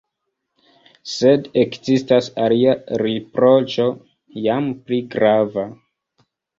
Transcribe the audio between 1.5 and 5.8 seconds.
ekzistas alia riproĉo, jam pli grava.